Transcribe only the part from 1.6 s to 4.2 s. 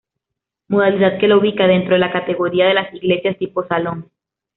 dentro de la categoría de las iglesias tipo salón.